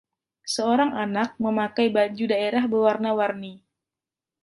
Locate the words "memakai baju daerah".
1.45-2.63